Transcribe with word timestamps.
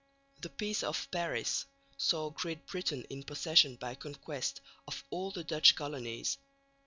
The 0.41 0.49
Peace 0.49 0.81
of 0.81 1.11
Paris 1.11 1.67
saw 1.95 2.31
Great 2.31 2.65
Britain 2.65 3.05
in 3.11 3.21
possession 3.21 3.75
by 3.75 3.93
conquest 3.93 4.59
of 4.87 5.03
all 5.11 5.29
the 5.29 5.43
Dutch 5.43 5.75
colonies. 5.75 6.39